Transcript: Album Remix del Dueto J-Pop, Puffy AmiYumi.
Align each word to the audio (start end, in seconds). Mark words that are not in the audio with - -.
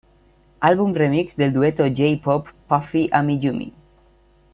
Album 0.61 0.93
Remix 0.95 1.35
del 1.37 1.53
Dueto 1.53 1.87
J-Pop, 1.87 2.49
Puffy 2.67 3.07
AmiYumi. 3.11 3.71